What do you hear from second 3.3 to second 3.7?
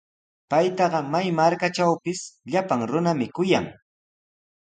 kuyan.